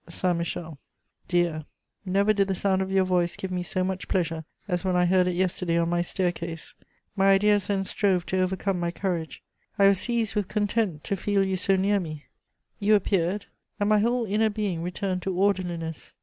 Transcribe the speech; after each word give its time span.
"SAINT 0.09 0.39
MICHEL. 0.39 0.79
"Dear, 1.27 1.65
never 2.05 2.33
did 2.33 2.47
the 2.47 2.55
sound 2.55 2.81
of 2.81 2.89
your 2.91 3.05
voice 3.05 3.35
give 3.35 3.51
me 3.51 3.61
so 3.61 3.83
much 3.83 4.07
pleasure 4.07 4.45
as 4.67 4.83
when 4.83 4.95
I 4.95 5.05
heard 5.05 5.27
it 5.27 5.35
yesterday 5.35 5.77
on 5.77 5.89
my 5.89 6.01
staircase. 6.01 6.73
My 7.15 7.33
ideas 7.33 7.67
then 7.67 7.85
strove 7.85 8.25
to 8.25 8.39
overcome 8.41 8.79
my 8.79 8.89
courage. 8.89 9.43
I 9.77 9.87
was 9.87 9.99
seized 9.99 10.33
with 10.33 10.47
content 10.47 11.03
to 11.03 11.15
feel 11.15 11.45
you 11.45 11.55
so 11.55 11.75
near 11.75 11.99
me; 11.99 12.25
you 12.79 12.95
appeared, 12.95 13.45
and 13.79 13.89
my 13.89 13.99
whole 13.99 14.25
inner 14.25 14.49
being 14.49 14.81
returned 14.81 15.21
to 15.21 15.35
orderliness. 15.37 16.15